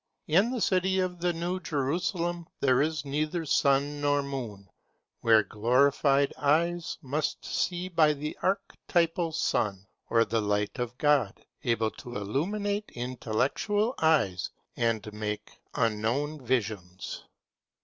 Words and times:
In 0.25 0.49
the 0.49 0.61
city 0.61 0.97
of 0.99 1.19
the 1.19 1.31
new 1.31 1.59
Jerusalem 1.59 2.47
there 2.59 2.81
is 2.81 3.05
neither 3.05 3.45
sun 3.45 4.01
nor 4.01 4.23
moon; 4.23 4.67
where 5.19 5.43
glorified 5.43 6.33
eyes 6.39 6.97
must 7.03 7.45
see 7.45 7.87
by 7.87 8.13
the 8.13 8.35
archetypal 8.41 9.31
sun, 9.31 9.85
or 10.09 10.25
the 10.25 10.41
light 10.41 10.79
of 10.79 10.97
God, 10.97 11.45
able 11.63 11.91
to 11.91 12.15
illuminate 12.15 12.91
intellectual 12.95 13.93
eyes, 13.99 14.49
and 14.75 15.13
make 15.13 15.59
unknown 15.75 16.43
visions. 16.43 17.25